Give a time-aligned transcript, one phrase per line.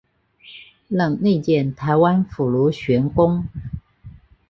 [0.87, 3.45] 任内建台湾府儒学宫。